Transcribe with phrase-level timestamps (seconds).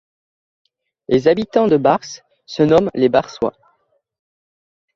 [1.09, 3.53] Les habitants de Bars se nomment les Barsois.